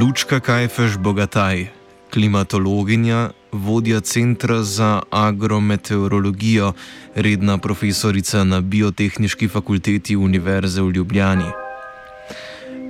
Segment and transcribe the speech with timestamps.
[0.00, 1.66] Lučka Kajfeš Bogataj,
[2.10, 6.72] klimatologinja, vodja Centra za agrometeorologijo,
[7.14, 11.44] redna profesorica na Biotehnički fakulteti Univerze v Ljubljani.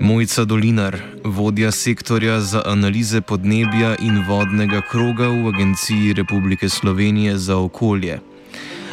[0.00, 7.56] Mojca Dolinar, vodja sektorja za analize podnebja in vodnega kroga v Agenciji Republike Slovenije za
[7.56, 8.20] okolje.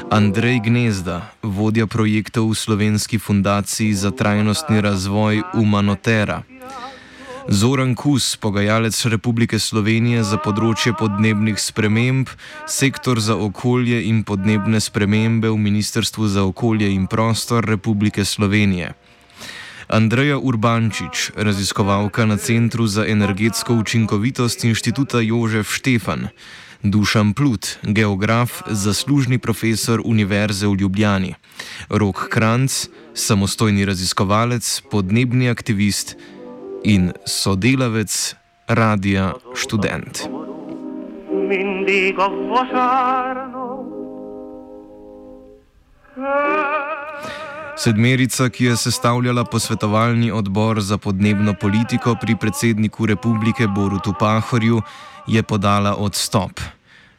[0.09, 6.43] Andrej Gnezda, vodja projektov v Slovenski fundaciji za trajnostni razvoj Umanotera.
[7.49, 12.29] Zoran Kus, pogajalec Republike Slovenije za področje podnebnih sprememb,
[12.69, 18.93] sektor za okolje in podnebne spremembe v Ministrstvu za okolje in prostor Republike Slovenije.
[19.89, 26.29] Andreja Urbančič, raziskovalka na Centru za energetsko učinkovitost Inštituta Jožef Štefan.
[26.83, 31.33] Dušan Plut, geograf, zaslužni profesor Univerze v Ljubljani.
[31.89, 36.17] Rok Kranc, samostojni raziskovalec, podnebni aktivist
[36.83, 38.35] in sodelavec
[38.67, 40.29] Radia Študent.
[47.77, 54.81] Sedmerica, ki je sestavljala posvetovalni odbor za podnebno politiko pri predsedniku republike Borutu Pahorju,
[55.27, 56.61] je podala odstop.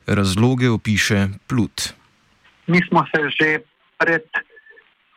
[0.06, 1.94] Razloge opiše Plut.
[2.66, 3.58] Mi smo se že
[3.98, 4.22] pred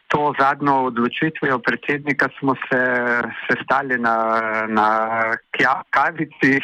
[0.07, 2.81] to zadnjo odločitvijo predsednika smo se
[3.47, 4.15] sestali na,
[4.67, 4.87] na
[5.89, 6.59] kavici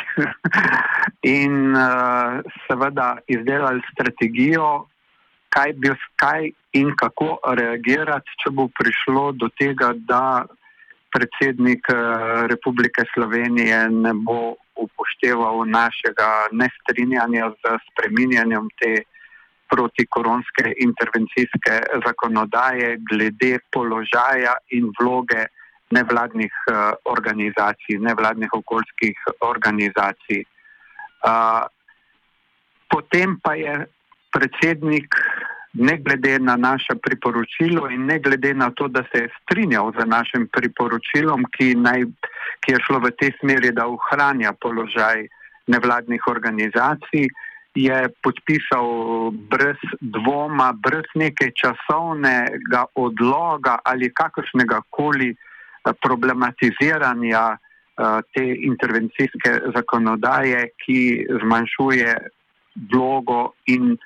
[1.41, 4.85] in uh, seveda izdelali strategijo,
[5.49, 10.45] kaj bi kaj in kako reagirati, če bo prišlo do tega, da
[11.11, 19.03] predsednik uh, Republike Slovenije ne bo upošteval našega nestrinjanja z spreminjanjem te
[19.71, 25.45] protikoronske intervencijske zakonodaje glede položaja in vloge
[25.91, 30.43] nevladnih uh, organizacij, nevladnih okoljskih organizacij.
[32.91, 33.85] Potem pa je
[34.31, 35.15] predsednik,
[35.73, 40.05] ne glede na naše priporočilo in ne glede na to, da se je strinjal z
[40.05, 42.03] našim priporočilom, ki, naj,
[42.59, 45.27] ki je šlo v tej smeri, da ohranja položaj
[45.67, 47.29] nevladnih organizacij,
[47.75, 55.35] je podpisal brez dvoma, brez neke časovnega odloga ali kakršnega koli
[56.03, 57.57] problematiziranja
[58.33, 62.15] te intervencijske zakonodaje, ki zmanjšuje
[62.91, 63.97] vlogo in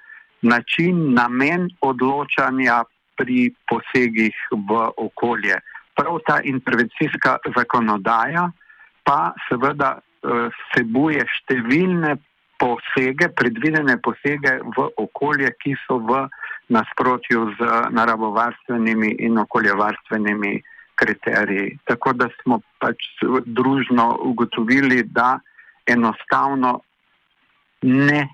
[0.42, 2.84] način, namen odločanja
[3.18, 5.58] pri posegih v okolje.
[5.96, 8.50] Prav ta intervencijska zakonodaja
[9.04, 12.18] pa seveda vsebuje številne
[12.60, 16.26] posege, predvidene posege v okolje, ki so v
[16.70, 20.62] nasprotju z naravovarstvenimi in okoljevarstvenimi
[20.96, 21.78] kriteriji.
[21.84, 22.98] Tako da smo pač
[23.46, 25.40] družno ugotovili, da
[25.86, 26.80] enostavno
[27.82, 28.28] ne,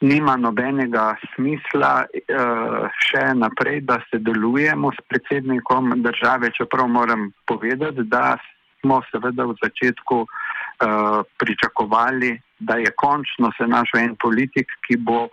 [0.00, 8.06] nima nobenega smisla uh, še naprej, da se delujemo s predsednikom države, čeprav moram povedati,
[8.08, 8.36] da
[8.80, 15.28] smo seveda v začetku uh, pričakovali, da je končno se našel en politik, ki bo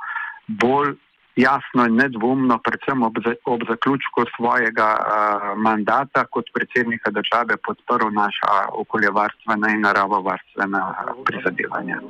[0.48, 0.96] bolj
[1.36, 8.68] jasno in nedvomno, predvsem ob, ob zaključku svojega uh, mandata kot predsednika države podprl naša
[8.84, 10.84] okoljevarstvena in naravovarstvena
[11.26, 12.02] prizadevanja.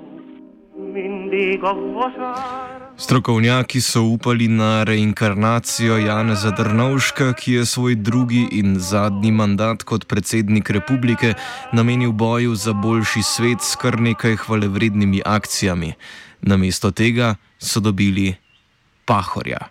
[2.97, 10.07] Strokovnjaki so upali na reinkarnacijo Janeza Drnovška, ki je svoj drugi in zadnji mandat kot
[10.07, 11.33] predsednik republike
[11.73, 15.93] namenil boju za boljši svet s kar nekaj hvalevrednimi akcijami.
[16.41, 18.35] Namesto tega so dobili
[19.05, 19.67] pahorja.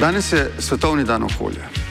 [0.00, 1.83] Danes je svetovni dan okolja.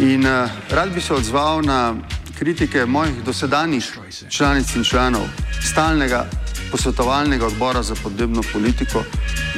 [0.00, 1.94] In uh, rad bi se odzval na
[2.38, 3.98] kritike mojih dosedanjih
[4.28, 5.22] članic in članov
[5.70, 6.26] stalnega
[6.70, 9.04] posvetovalnega odbora za podnebno politiko,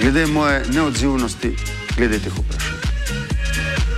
[0.01, 1.57] glede moje neodzivnosti
[1.97, 2.79] glede teh vprašanj.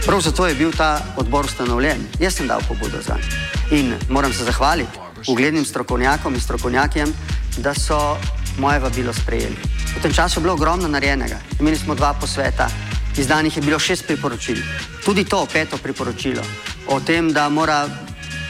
[0.07, 2.07] Prav zato je bil ta odbor ustanovljen.
[2.21, 3.45] Jaz sem dal pobudo za njega.
[3.71, 4.99] In moram se zahvaliti
[5.29, 7.15] uglednim strokovnjakom in strokovnjakem,
[7.57, 8.17] da so
[8.59, 9.57] moje vabilo sprejeli.
[9.99, 11.39] V tem času je bilo ogromno narejenega.
[11.61, 12.69] Imeli smo dva posveta,
[13.19, 14.57] izdanih je bilo šest priporočil.
[15.05, 16.43] Tudi to peto priporočilo
[16.87, 17.89] o tem, da mora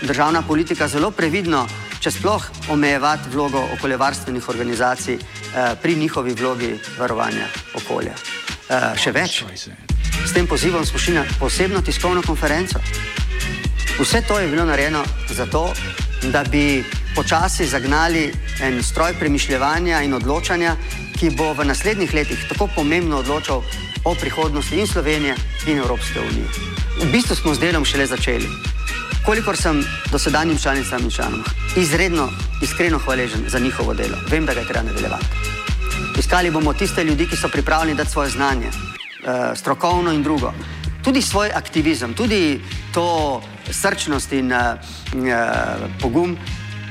[0.02, 1.66] državna politika zelo previdno,
[2.00, 8.14] če sploh omejevati vlogo okoljevarstvenih organizacij eh, pri njihovi vlogi varovanja okolja.
[8.68, 9.44] Eh, še več.
[10.24, 12.80] S tem pozivom smo šli na posebno tiskovno konferenco.
[13.98, 15.72] Vse to je bilo narejeno zato,
[16.32, 16.84] da bi
[17.14, 20.76] počasi zagnali en stroj premišljanja in odločanja,
[21.14, 23.62] ki bo v naslednjih letih tako pomembno odločal
[24.04, 25.34] o prihodnosti in Slovenije
[25.66, 26.48] in Evropske unije.
[27.02, 28.48] V bistvu smo z delom šele začeli.
[29.26, 31.44] Kolikor sem dosedanjim članicam in članom
[31.76, 32.28] izredno,
[32.62, 35.26] iskreno hvaležen za njihovo delo, vem, da ga je treba nadaljevati.
[36.18, 40.52] Iskali bomo tiste ljudi, ki so pripravljeni dati svoje znanje, eh, strokovno in drugo.
[41.04, 42.60] Tudi svoj aktivizem, tudi
[42.94, 43.40] to
[43.70, 44.58] srčnost in uh,
[45.14, 46.36] uh, pogum,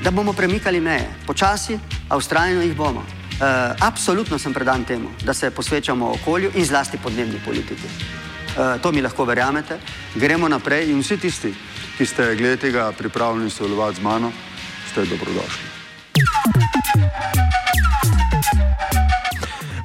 [0.02, 1.10] da bomo premikali meje.
[1.26, 1.78] Počasi,
[2.08, 3.04] a ustrajno jih bomo.
[3.34, 3.40] Uh,
[3.80, 7.88] absolutno sem predan temu, da se posvečamo okolju in zlasti podnebni politiki.
[8.56, 9.78] Uh, to mi lahko verjamete.
[10.14, 11.54] Gremo naprej in vsi tisti,
[11.98, 14.32] ki ste glede tega pripravljeni sodelovati z mano,
[14.90, 15.74] ste dobrodošli.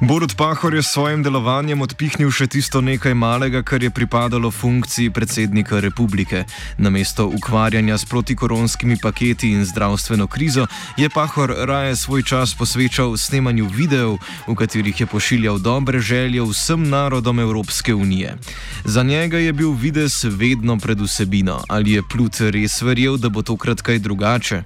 [0.02, 5.10] Borut Pahor je s svojim delovanjem odpihnil še tisto nekaj malega, kar je pripadalo funkciji
[5.12, 6.46] predsednika republike.
[6.80, 10.64] Namesto ukvarjanja s protikoronskimi paketi in zdravstveno krizo,
[10.96, 14.16] je Pahor raje svoj čas posvečal snemanju videov,
[14.48, 18.38] v katerih je pošiljal dobre želje vsem narodom Evropske unije.
[18.84, 21.60] Za njega je bil vides vedno pred vsebino.
[21.68, 24.64] Ali je Plut res verjel, da bo tokrat kaj drugače?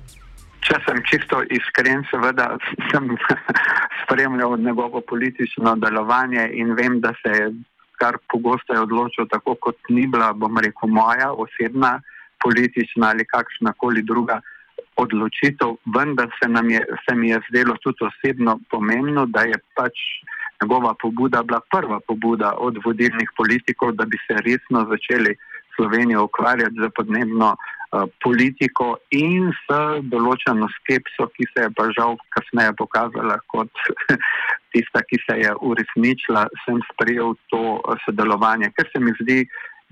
[0.65, 2.55] Če sem čisto iskren, seveda
[2.91, 3.11] sem
[4.03, 7.53] spremljal njegovo politično delovanje in vem, da se je
[8.01, 11.99] kar pogosto odločil tako, kot ni bila, bom rekel, moja osebna
[12.43, 14.41] politična ali kakšna koli druga
[14.97, 20.01] odločitev, vendar se, je, se mi je zdelo tudi osebno pomembno, da je pač
[20.63, 25.37] njegova pobuda bila prva pobuda od vodilnih politikov, da bi se resno začeli
[25.77, 27.57] Slovenijo ukvarjati za podnebno
[28.25, 29.79] politiko in s
[30.11, 33.71] določeno skepso, ki se je pa žal kasneje pokazala kot
[34.75, 39.45] tista, ki se je uresničila, sem sprejel to uh, sodelovanje, ker se mi zdi,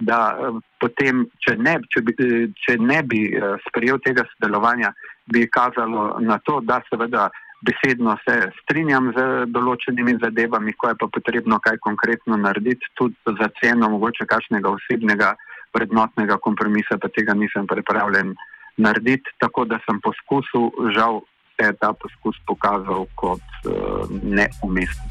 [0.02, 2.16] da uh, potem, če ne, če bi,
[2.64, 4.92] če ne bi uh, sprejel tega sodelovanja,
[5.32, 7.30] bi kazalo na to, da seveda
[7.62, 13.48] besedno se strinjam z določenimi zadevami, ko je pa potrebno kaj konkretno narediti, tudi za
[13.60, 15.36] ceno mogoče kakšnega osebnega
[15.74, 18.34] vrednotnega kompromisa, pa tega nisem pripravljen
[18.76, 19.30] narediti.
[19.38, 21.20] Tako da sem poskusil, žal
[21.56, 25.10] se je ta poskus pokazal kot uh, neumesten.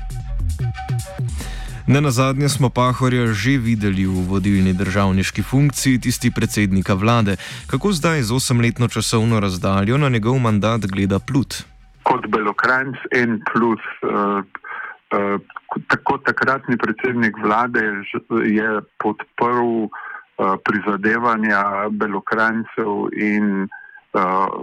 [1.87, 7.35] Ne na zadnje smo Pahorja že videli v vodilni državniški funkciji, tisti predsednika vlade.
[7.67, 11.65] Kako zdaj z osemletno časovno razdaljo na njegov mandat gleda Plut?
[12.03, 13.81] Kot Belokranc en plus.
[14.01, 14.45] Uh,
[15.13, 15.41] uh,
[15.87, 17.81] tako takratni predsednik vlade
[18.45, 18.69] je
[18.99, 20.10] podprl uh, Eh,
[20.65, 24.61] prizadevanja belokrancev in uh,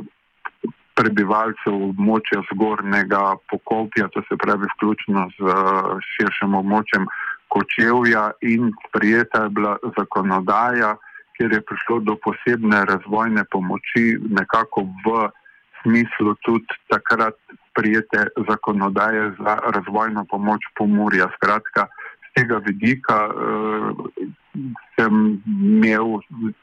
[0.98, 7.06] prebivalcev območja zgornjega pokopja, to se pravi vključno z uh, širšim območjem
[7.48, 10.96] Kočevja in prijeta je bila zakonodaja,
[11.38, 15.28] kjer je prišlo do posebne razvojne pomoči nekako v
[15.82, 17.34] smislu tudi takrat
[17.74, 21.30] prijete zakonodaje za razvojno pomoč Pomorja.
[21.36, 21.86] Skratka,
[22.26, 23.18] z tega vidika
[24.96, 26.18] sem imel,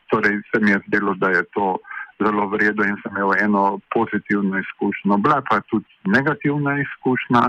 [0.10, 1.78] torej se mi je zdelo, da je to
[2.20, 5.18] zelo vredno in sem imel eno pozitivno izkušnjo.
[5.18, 7.44] Bila pa tudi negativna izkušnja.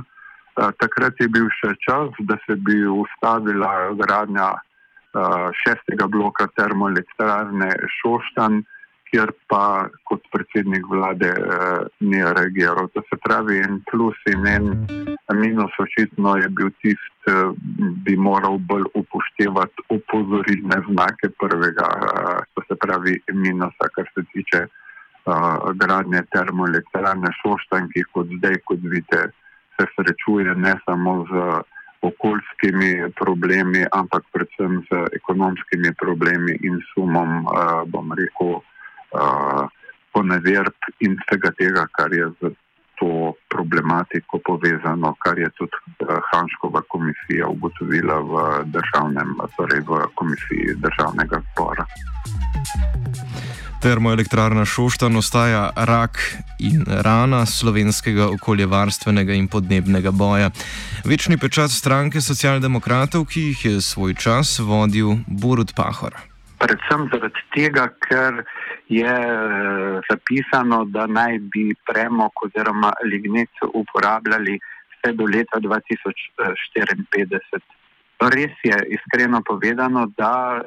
[0.56, 7.68] Uh, takrat je bil še čas, da se bi ustavila gradnja uh, šestega bloka termoelektrarne
[8.00, 8.62] Šoštan,
[9.10, 12.88] kjer pa kot predsednik vlade uh, ni reagiral.
[12.94, 14.72] To se pravi, en plus in en
[15.34, 17.32] minus očitno je bil tisti, ki
[18.06, 24.60] bi moral bolj upoštevati upozorilne znake prvega, uh, to se pravi, minusa, kar se tiče
[24.66, 29.24] uh, gradnje termoelektrarne Šoštan, ki kot zdaj, kot vidite,
[29.76, 31.48] se srečuje ne samo z
[32.06, 38.60] okoljskimi problemi, ampak predvsem z ekonomskimi problemi in sumom, uh, bom rekel,
[40.12, 42.54] poneverb in vsega tega, kar je z
[42.98, 45.76] to problematiko povezano, kar je tudi
[46.32, 48.34] Hanškova komisija ugotovila v
[48.72, 51.84] državnem, torej v komisiji državnega zbora.
[53.82, 56.18] Termoelektrarna Šoštan ostaja rak
[56.58, 60.50] in rana slovenskega okoljevarstvenega in podnebnega boja.
[61.04, 66.35] Večni pečat stranke socialdemokratov, ki jih je svoj čas vodil Borut Pahor.
[66.58, 68.40] Predvsem zaradi tega, ker
[68.88, 74.60] je eh, zapisano, da naj bi premog oziroma lignit uporabljali
[74.94, 77.60] vse do leta 2054.
[78.32, 80.60] Res je iskreno povedano, da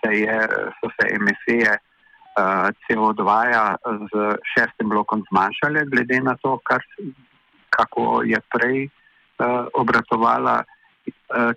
[0.00, 1.80] se je, so se emisije uh,
[2.84, 3.22] CO2
[4.12, 4.14] z
[4.54, 6.82] šestim blokom zmanjšale, glede na to, kar,
[7.70, 8.90] kako je prej uh,
[9.74, 10.66] obratovala uh,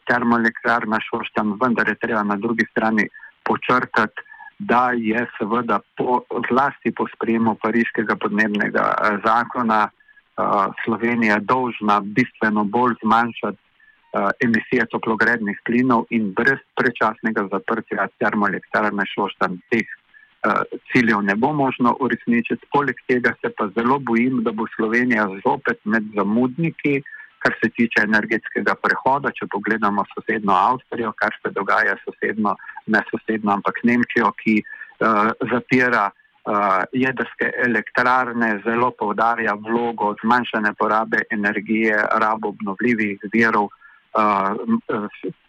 [0.07, 3.09] termoelektrarna Šoštan, vendar je treba na drugi strani
[3.49, 4.21] počrtati,
[4.59, 12.63] da je seveda po, zlasti po sprejemu pariškega podnebnega uh, zakona uh, Slovenija dolžna bistveno
[12.63, 21.21] bolj zmanjšati uh, emisije toplogrednih plinov in brez prečasnega zaprtja termoelektrarne Šoštan teh uh, ciljev
[21.21, 22.67] ne bo možno uresničiti.
[22.71, 27.01] Poleg tega se pa zelo bojim, da bo Slovenija zopet med zamudniki,
[27.39, 29.31] kar se tiče energetskega prehoda.
[29.35, 32.55] Če pogledamo sosedno Avstrijo, kar se dogaja sosedno,
[32.87, 36.09] ne sosedno, ampak Nemčijo, ki uh, zapira.
[36.49, 44.55] Uh, jedrske elektrarne zelo povdarja vlogo zmanjšane porabe energije, rabo obnovljivih virov, uh,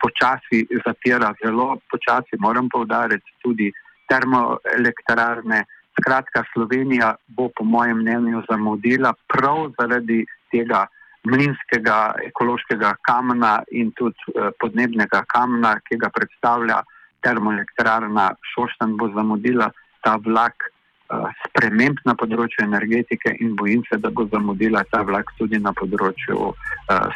[0.02, 3.70] počasi zapira, zelo počasi, moram povdariti, tudi
[4.10, 5.62] termoelektrarne.
[6.00, 10.86] Skratka, Slovenija bo, po mojem mnenju, zamudila prav zaradi tega
[11.28, 16.82] mlinskega ekološkega kamna in tudi uh, podnebnega kamna, ki ga predstavlja
[17.24, 19.70] termoelektrarna Šoštan, bo zamudila
[20.04, 20.70] ta vlak.
[21.10, 25.72] Eh, sprememb na področju energetike in bojim se, da bo zamudila ta vlak tudi na
[25.74, 26.54] področju uh,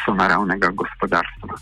[0.02, 1.61] sonaravnega gospodarstva.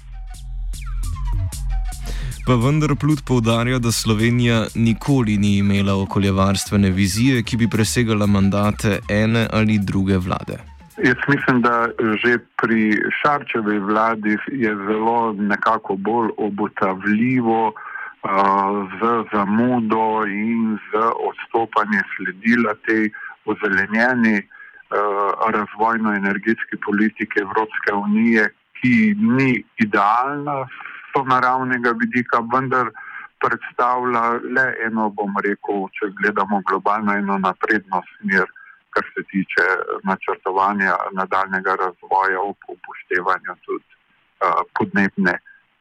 [2.49, 9.03] Pa vendar Plut poudarja, da Slovenija nikoli ni imela okoljevarstvene vizije, ki bi presegala mandate
[9.13, 10.72] ene ali druge vlade.
[10.97, 11.89] Jaz mislim, da
[12.25, 17.75] že pri Šarčevi vladi je zelo nekako bolj obotavljivo, uh,
[19.01, 19.01] z
[19.33, 20.97] zamudo in z
[21.29, 23.11] odstopanjem sledila tej
[23.45, 24.43] ozelenjeni
[25.49, 28.49] razvojno-energetski politiki Evropske unije,
[28.81, 30.67] ki ni idealna
[31.15, 32.91] z naravnega vidika, vendar
[33.41, 34.23] predstavlja
[34.57, 38.45] le eno, bom rekel, če gledamo globalno, eno napredno smer,
[38.95, 39.65] kar se tiče
[40.09, 45.35] načrtovanja nadaljnega razvoja ob upoštevanju tudi uh, podnebne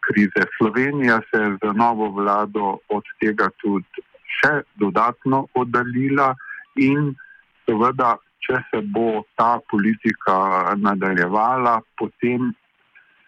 [0.06, 0.44] krize.
[0.58, 4.06] Slovenija se je za novo vlado od tega tudi
[4.40, 6.32] še dodatno oddaljila
[6.80, 7.14] in
[7.66, 10.36] seveda, če se bo ta politika
[10.82, 12.54] nadaljevala, potem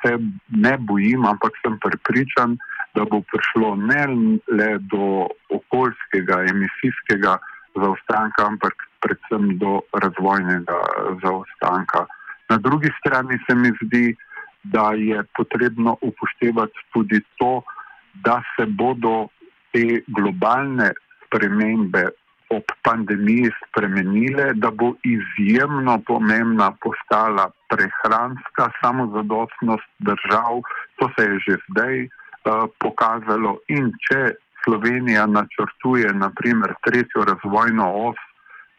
[0.04, 0.16] se
[0.66, 2.58] ne bojim, ampak sem prepričan,
[2.96, 4.04] da bo prišlo ne
[4.58, 7.38] le do okoljskega, emisijskega
[7.76, 10.80] zaostanka, ampak predvsem do razvojnega
[11.24, 12.06] zaostanka.
[12.50, 14.16] Na drugi strani se mi zdi,
[14.64, 17.62] da je potrebno upoštevati tudi to,
[18.26, 19.28] da se bodo
[19.72, 20.92] te globalne
[21.26, 22.04] spremembe
[22.50, 30.62] ob pandemiji spremenile, da bo izjemno pomembna postala prehranska samozadostnost držav.
[31.00, 32.10] To se je že zdaj uh,
[32.80, 38.20] pokazalo in če Slovenija načrtuje naprimer tretjo razvojno os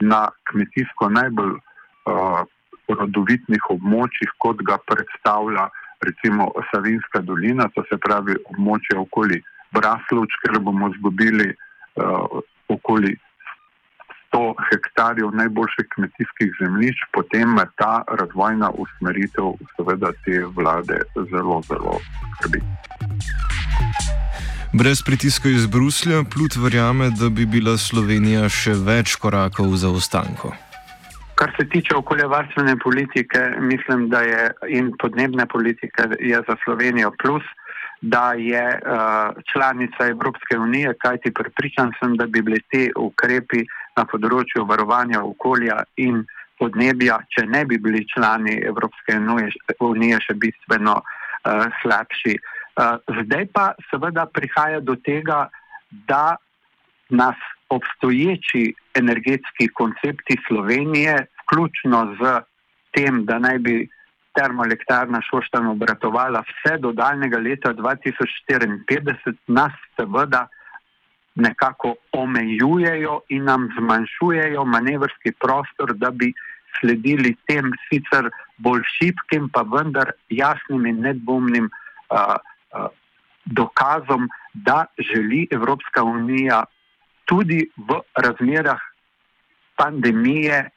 [0.00, 2.42] na kmetijsko najbolj uh,
[2.88, 5.68] rodovitnih območjih, kot ga predstavlja
[6.04, 9.40] recimo Savinska dolina, to se pravi območje okoli
[9.74, 13.14] Braslovč, ker bomo izgubili uh, okoli
[14.34, 20.98] 100 hektarjev najboljših kmetijskih zemljišč, potem me ta razvojna usmeritev seveda te vlade
[21.30, 21.98] zelo, zelo
[22.38, 22.62] skrbi.
[24.78, 30.49] Brez pritiska iz Bruslja, Plut verjame, da bi bila Slovenija še več korakov za ostanko.
[31.38, 34.40] Kar se tiče okoljevarstvene politike, mislim, da je
[34.75, 37.47] in podnebne politike je za Slovenijo plus,
[38.02, 43.62] da je uh, članica Evropske unije, kajti pripričan sem, da bi bili ti ukrepi
[43.97, 46.25] na področju varovanja okolja in
[46.59, 49.23] podnebja, če ne bi bili člani Evropske
[49.78, 52.35] unije, še bistveno uh, slabši.
[52.35, 52.50] Uh,
[53.25, 55.49] zdaj pa seveda prihaja do tega,
[55.90, 56.37] da
[57.11, 57.37] nas
[57.69, 62.40] obstoječi energetski koncepti Slovenije, vključno z
[62.93, 63.88] tem, da naj bi
[64.35, 70.47] termoelektrarna Šoštan obratovala vse do daljnega leta 2054, nas seveda
[71.35, 76.33] nekako omejujejo in nam zmanjšujejo manevrski prostor, da bi
[76.81, 82.35] sledili tem sicer bolj šipkim, pa vendar jasnim in nedvomnim uh,
[83.45, 86.64] dokazom, da želi Evropska unija
[87.25, 88.81] tudi v razmerah
[89.76, 90.71] pandemije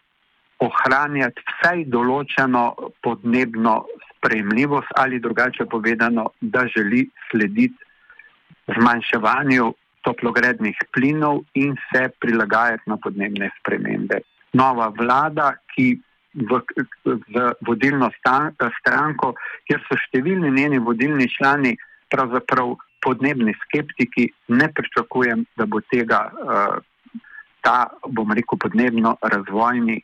[0.60, 2.64] ohranjati vsaj določeno
[3.04, 3.84] podnebno
[4.18, 7.78] sprejemljivost ali drugače povedano, da želi slediti
[8.76, 14.20] zmanjševanju toplogrednih plinov in se prilagajati na podnebne spremembe.
[14.54, 16.00] Nova vlada, ki
[16.34, 16.62] v,
[17.06, 18.10] v vodilno
[18.80, 19.34] stranko,
[19.68, 21.76] kjer so številni njeni vodilni člani
[22.10, 26.78] pravzaprav podnebni skeptiki, ne pričakujem, da bo tega, eh,
[27.62, 30.02] ta, bom rekel, podnebno-razvojni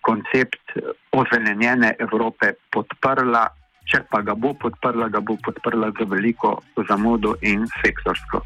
[0.00, 0.76] koncept
[1.12, 3.48] ozelenjene Evrope podprla.
[3.90, 8.42] Če pa ga bo podprla, ga bo podprla za veliko zamudo in sektorsko.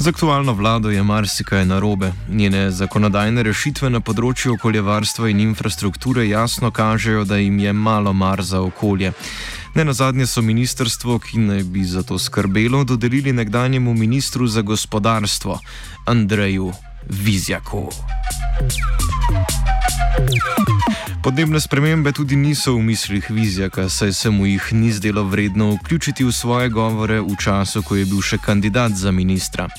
[0.00, 2.12] Z aktualno vlado je marsikaj narobe.
[2.28, 8.42] Njene zakonodajne rešitve na področju okoljevarstva in infrastrukture jasno kažejo, da jim je malo mar
[8.42, 9.12] za okolje.
[9.74, 14.62] Ne na zadnje so ministrstvo, ki naj bi za to skrbelo, dodelili nekdanjemu ministru za
[14.62, 15.58] gospodarstvo,
[16.06, 16.72] Andreju
[17.10, 17.90] Vizjaku.
[21.24, 26.24] Podnebne spremembe tudi niso v mislih Vizjaka, saj se mu jih ni zdelo vredno vključiti
[26.24, 29.70] v svoje govore v času, ko je bil še kandidat za ministra.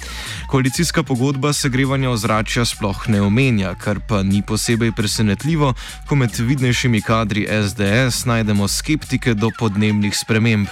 [0.50, 5.76] Koalicijska pogodba segrevanja ozračja sploh ne omenja, kar pa ni posebej presenetljivo,
[6.10, 10.66] ko med vidnejšimi kadri SDS najdemo skeptike do podnebnih sprememb.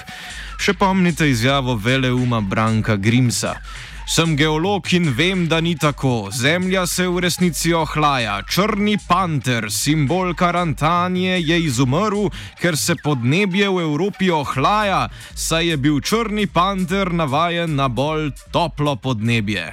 [0.57, 3.59] Še pomnite izjavo veleuma Branka Grimsa.
[4.03, 6.27] Sem geolog in vem, da ni tako.
[6.31, 8.41] Zemlja se v resnici ohlaja.
[8.43, 12.27] Črni panter, simbol karantanje, je izumrl,
[12.59, 15.07] ker se podnebje v Evropi ohlaja,
[15.39, 19.71] saj je bil črni panter navajen na bolj toplo podnebje.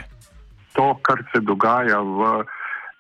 [0.79, 2.47] To, kar se dogaja v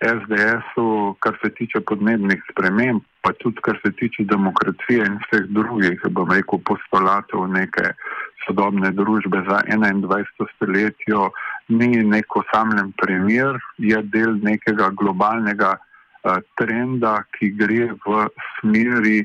[0.03, 6.03] SDS-u, kar se tiče podnebnih sprememb, pa tudi kar se tiče demokracije in vseh drugih,
[6.11, 7.95] bom rekel, postolatov neke
[8.46, 10.46] sodobne družbe za 21.
[10.55, 11.18] stoletje,
[11.68, 18.24] ni neko samljen primer, je del nekega globalnega uh, trenda, ki gre v
[18.59, 19.20] smeri,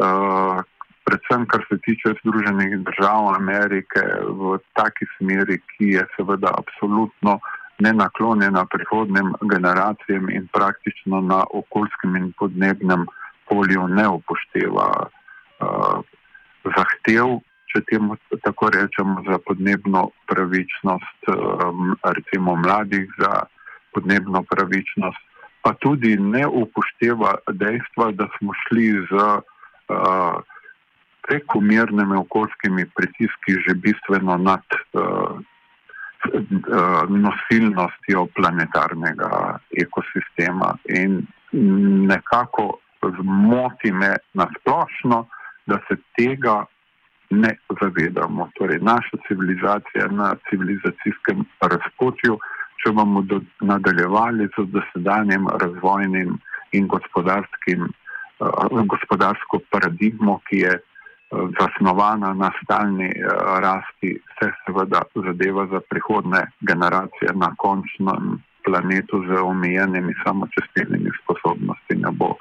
[0.00, 0.62] uh,
[1.04, 7.38] predvsem kar se tiče Združenih držav Amerike, v taki smeri, ki je seveda absolutno
[7.82, 13.06] ne naklonjena prihodnim generacijam in praktično na okoljskem in podnebnem
[13.48, 15.98] polju ne upošteva uh,
[16.76, 17.40] zahtev
[17.74, 21.30] če temu tako rečemo, za podnebno pravičnost,
[22.16, 23.42] recimo mladih, za
[23.94, 25.18] podnebno pravičnost,
[25.62, 30.38] pa tudi ne upošteva dejstva, da smo šli z uh,
[31.26, 35.40] prekomernimi okoljskimi pritiski že bistveno nad uh,
[37.08, 41.26] nosilnostjo planetarnega ekosistema in
[42.06, 42.78] nekako
[43.18, 45.26] zmoti me na splošno,
[45.66, 46.64] da se tega
[47.34, 48.48] ne zavedamo.
[48.58, 52.38] Torej, naša civilizacija na civilizacijskem razpotju,
[52.82, 56.38] če bomo do, nadaljevali z dosedanjem razvojnim
[56.72, 65.02] in gospodarskim, uh, gospodarsko paradigmo, ki je uh, zasnovana na stalni uh, rasti, se seveda
[65.14, 72.34] zadeva za prihodne generacije na končnem planetu z omejenimi samočestnimi sposobnostmi ne bo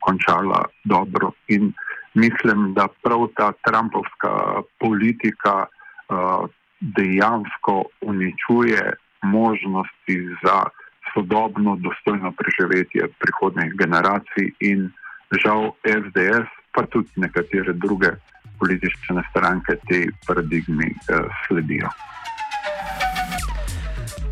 [0.00, 1.32] končala dobro.
[1.48, 1.72] In,
[2.14, 6.48] mislim, da prav ta Trumpovska politika uh,
[6.80, 8.92] dejansko uničuje
[9.22, 10.62] možnosti za
[11.14, 14.90] sodobno, dostojno preživetje prihodnih generacij in
[15.42, 18.10] žal SDS, pa tudi nekatere druge
[18.58, 21.88] politične stranke tej paradigmi uh, sledijo.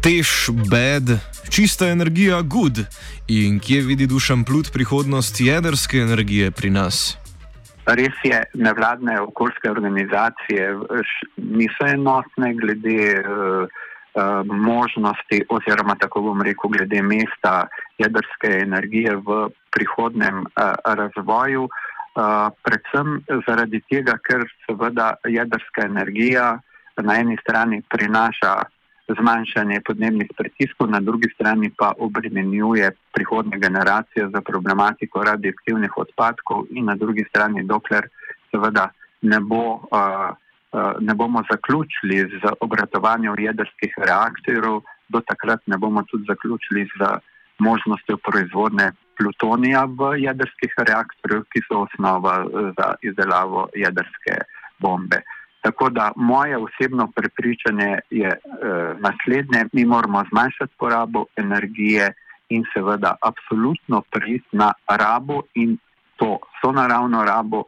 [0.07, 1.19] Tež bed,
[1.51, 2.79] čista energija good.
[3.29, 7.26] In kje vidi dušan plut prihodnost jedrske energije pri nas?
[7.87, 10.73] Res je, nevladne okoljske organizacije
[11.37, 13.69] niso enotne glede uh,
[14.17, 17.69] uh, možnosti, oziroma tako bom rekel, glede mesta
[17.99, 21.69] jedrske energije v prihodnem uh, razvoju.
[22.17, 26.57] Uh, predvsem zaradi tega, ker seveda jedrska energija
[27.03, 28.55] na eni strani prinaša
[29.09, 36.85] zmanjšanje podnebnih pritiskov, na drugi strani pa obremenjuje prihodne generacije za problematiko radioaktivnih odpadkov in
[36.85, 38.09] na drugi strani, dokler
[38.51, 38.91] seveda
[39.23, 40.35] ne, bo, uh,
[40.73, 47.19] uh, ne bomo zaključili z obratovanjem jedrskih reaktorjev, do takrat ne bomo tudi zaključili z
[47.59, 52.45] možnostjo proizvodne plutonija v jedrskih reaktorjih, ki so osnova
[52.79, 54.43] za izdelavo jedrske
[54.79, 55.23] bombe.
[55.67, 58.39] Tako da moje osebno prepričanje je eh,
[58.99, 62.13] naslednje, mi moramo zmanjšati porabo energije
[62.49, 65.79] in seveda absolutno priti na rabo in
[66.17, 67.65] to sonaravno rabo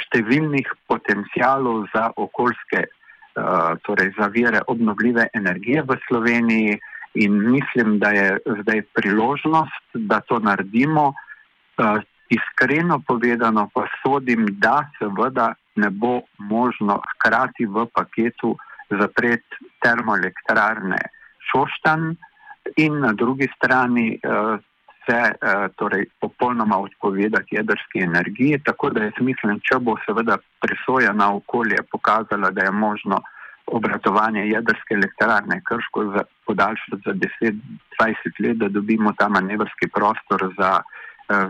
[0.00, 6.78] številnih potencijalov za okoljske, eh, torej za vire obnovljive energije v Sloveniji
[7.14, 11.12] in mislim, da je zdaj priložnost, da to naredimo.
[11.12, 12.00] Eh,
[12.32, 18.56] Iskreno povedano pa sodim, da seveda ne bo možno hkrati v paketu
[18.90, 21.00] zapreti termoelektrarne
[21.50, 22.16] Šoštan
[22.76, 24.58] in na drugi strani eh,
[25.06, 31.12] se eh, torej popolnoma odpovedati jedrski energiji, tako da je smislen, če bo seveda presoja
[31.12, 33.20] na okolje pokazala, da je možno
[33.66, 40.80] obratovanje jedrske elektrarne Krško podaljšati za 10-20 let, da dobimo ta manevrski prostor za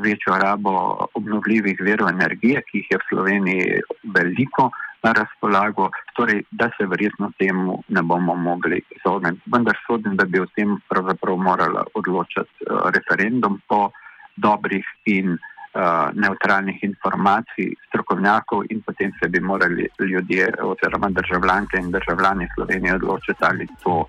[0.04, 0.72] večjo rabo
[1.14, 3.66] obnovljivih verov energije, ki jih je v Sloveniji
[4.14, 4.70] veliko
[5.02, 9.50] na razpolago, torej da se verjetno temu ne bomo mogli izogniti.
[9.54, 13.90] Vendar sodim, da bi o tem pravzaprav morala odločati eh, referendum po
[14.36, 21.90] dobrih in eh, neutralnih informacij strokovnjakov in potem se bi morali ljudje oziroma državljanke in
[21.90, 24.04] državljani Slovenije odločiti, ali to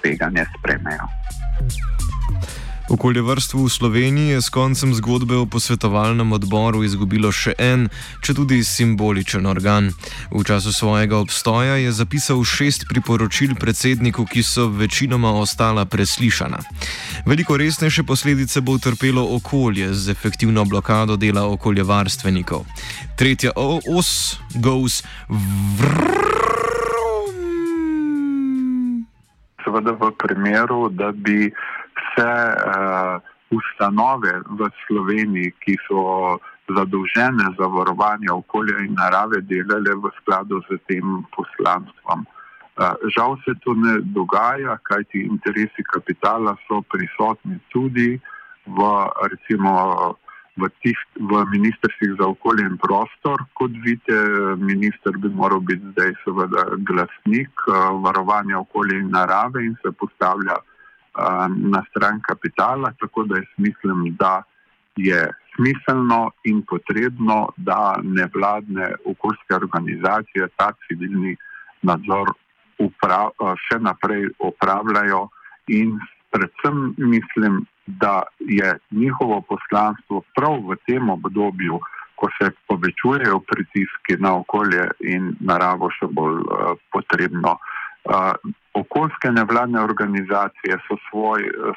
[0.00, 1.06] tveganje spremejo.
[2.86, 7.88] Okoljevrstvo v Sloveniji je s koncem zgodbe o posvetovalnem odboru izgubilo še en,
[8.22, 9.90] če tudi simboličen organ.
[10.30, 16.62] V času svojega obstoja je zapisal šest priporočil predsedniku, ki so večinoma ostala preslišana.
[17.26, 22.62] Veliko resnejše posledice bo utrpelo okolje z efektivno blokado dela okoljevarstvenikov.
[23.18, 26.22] Tretja os goes vrrrr.
[29.66, 31.50] Seveda v primeru, da bi
[32.16, 32.28] vse
[32.66, 40.60] uh, ustanove v Sloveniji, ki so zadolžene za varovanje okolja in narave, delale v skladu
[40.66, 42.26] z tem poslanstvom.
[42.76, 48.20] Uh, žal se to ne dogaja, kajti interesi kapitala so prisotni tudi
[48.66, 48.78] v,
[49.30, 49.72] recimo,
[50.58, 53.38] v, tih, v ministrstvih za okolje in prostor.
[53.54, 54.16] Kot vidite,
[54.58, 60.58] minister bi moral biti zdaj seveda glasnik uh, varovanja okolja in narave in se postavlja
[60.58, 60.75] uh,
[61.56, 64.42] na stran kapitala, tako da jaz mislim, da
[64.96, 65.20] je
[65.54, 71.36] smiselno in potrebno, da nevladne okoljske organizacije ta civilni
[71.82, 72.32] nadzor
[72.78, 73.32] uprav,
[73.68, 75.28] še naprej upravljajo
[75.68, 75.96] in
[76.30, 81.80] predvsem mislim, da je njihovo poslanstvo prav v tem obdobju,
[82.16, 87.58] ko se povečujejo pritiski na okolje in naravo še bolj uh, potrebno.
[88.74, 91.76] Okoljske nevladne organizacije so svoj, uh,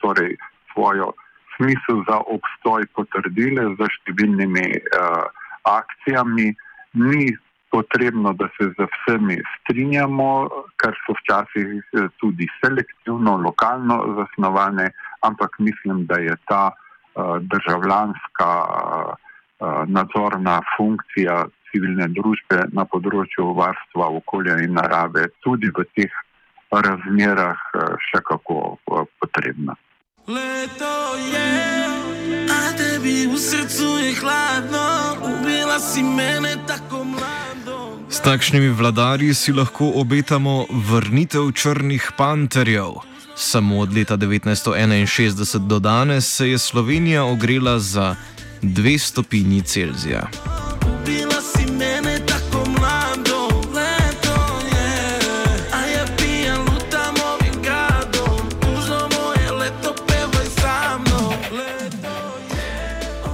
[0.00, 0.36] torej
[0.72, 1.12] svojo
[1.56, 5.24] smisel za obstoj potrdile z številnimi uh,
[5.68, 6.54] akcijami.
[7.00, 7.30] Ni
[7.70, 10.48] potrebno, da se z vsemi strinjamo,
[10.82, 14.90] ker so včasih eh, tudi selektivno, lokalno zasnovane,
[15.22, 24.10] ampak mislim, da je ta uh, državljanska uh, nadzorna funkcija civilne družbe na področju varstva
[24.20, 26.12] okolja in narave tudi v teh
[26.70, 29.74] razmerah uh, še kako uh, potrebna.
[30.30, 31.50] Leto je,
[32.46, 34.86] a tebi v srcu je hladno,
[35.26, 37.98] ubila si mene tako mlado.
[38.10, 43.02] S takšnimi vladarji si lahko obetamo vrnitev črnih panterjev.
[43.34, 48.14] Samo od leta 1961 do danes se je Slovenija ogrela za
[48.62, 50.28] 2 stopinji Celzija.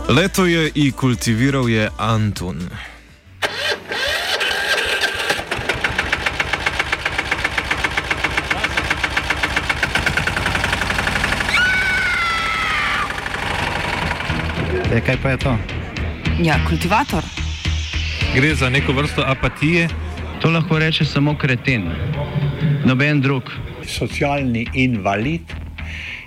[0.08, 2.56] Leto je i kultiviral je Antun.
[14.92, 15.56] E, kaj pa je to?
[16.42, 17.22] Ja, kultivator.
[18.34, 19.88] Gre za neko vrsto apatije.
[20.40, 21.90] To lahko reče samo kreten,
[22.84, 23.42] noben drug.
[23.86, 25.52] Socialni invalid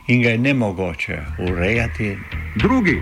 [0.07, 2.17] in ga je ne mogoče urejati.
[2.55, 3.01] Drugi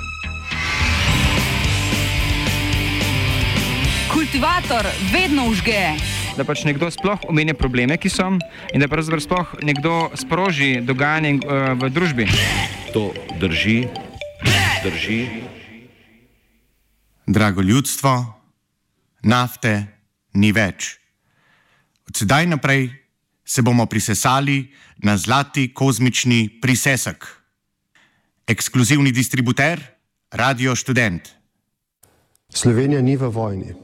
[4.31, 5.91] Kultivator vedno užge.
[6.37, 8.29] Da pač nekdo sploh omenja probleme, ki so,
[8.71, 12.27] in da pravzaprav sploh nekdo sproži dogajanje uh, v družbi.
[12.95, 13.09] To
[13.41, 13.91] drži,
[14.87, 15.19] drži.
[17.27, 18.13] Drago ljudstvo,
[19.27, 19.99] nafte,
[20.39, 20.95] ni več.
[22.07, 22.87] Od sedaj naprej
[23.43, 24.63] se bomo prisesali
[25.03, 27.27] na zlati kozmični prisesek.
[28.47, 29.83] Ekskluzivni distributer
[30.31, 31.35] Radio Student.
[32.47, 33.75] Slovenija ni v vojni.